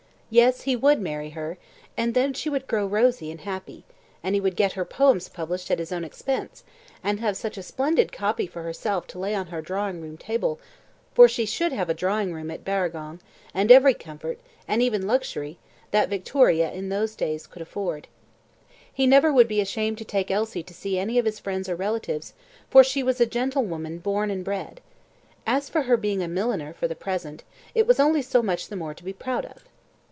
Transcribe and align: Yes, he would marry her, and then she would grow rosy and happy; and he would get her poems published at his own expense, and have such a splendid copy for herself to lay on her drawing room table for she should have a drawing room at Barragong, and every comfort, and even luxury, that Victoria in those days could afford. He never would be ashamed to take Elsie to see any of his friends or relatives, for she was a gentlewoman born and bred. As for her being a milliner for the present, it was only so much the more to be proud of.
Yes, 0.33 0.61
he 0.61 0.77
would 0.77 1.01
marry 1.01 1.31
her, 1.31 1.57
and 1.97 2.13
then 2.13 2.31
she 2.31 2.49
would 2.49 2.65
grow 2.65 2.85
rosy 2.85 3.31
and 3.31 3.41
happy; 3.41 3.83
and 4.23 4.33
he 4.33 4.39
would 4.39 4.55
get 4.55 4.71
her 4.79 4.85
poems 4.85 5.27
published 5.27 5.69
at 5.69 5.77
his 5.77 5.91
own 5.91 6.05
expense, 6.05 6.63
and 7.03 7.19
have 7.19 7.35
such 7.35 7.57
a 7.57 7.61
splendid 7.61 8.13
copy 8.13 8.47
for 8.47 8.63
herself 8.63 9.07
to 9.07 9.19
lay 9.19 9.35
on 9.35 9.47
her 9.47 9.61
drawing 9.61 10.01
room 10.01 10.15
table 10.17 10.57
for 11.13 11.27
she 11.27 11.45
should 11.45 11.73
have 11.73 11.89
a 11.89 11.93
drawing 11.93 12.31
room 12.33 12.49
at 12.49 12.63
Barragong, 12.63 13.19
and 13.53 13.73
every 13.73 13.93
comfort, 13.93 14.39
and 14.69 14.81
even 14.81 15.05
luxury, 15.05 15.57
that 15.91 16.07
Victoria 16.07 16.71
in 16.71 16.87
those 16.87 17.13
days 17.13 17.45
could 17.45 17.61
afford. 17.61 18.07
He 18.93 19.05
never 19.05 19.33
would 19.33 19.49
be 19.49 19.59
ashamed 19.59 19.97
to 19.97 20.05
take 20.05 20.31
Elsie 20.31 20.63
to 20.63 20.73
see 20.73 20.97
any 20.97 21.19
of 21.19 21.25
his 21.25 21.39
friends 21.39 21.67
or 21.67 21.75
relatives, 21.75 22.33
for 22.69 22.85
she 22.85 23.03
was 23.03 23.19
a 23.19 23.25
gentlewoman 23.25 23.97
born 23.99 24.31
and 24.31 24.45
bred. 24.45 24.79
As 25.45 25.67
for 25.67 25.81
her 25.81 25.97
being 25.97 26.21
a 26.23 26.29
milliner 26.29 26.71
for 26.73 26.87
the 26.87 26.95
present, 26.95 27.43
it 27.75 27.85
was 27.85 27.99
only 27.99 28.21
so 28.21 28.41
much 28.41 28.69
the 28.69 28.77
more 28.77 28.93
to 28.93 29.03
be 29.03 29.11
proud 29.11 29.45
of. 29.45 29.57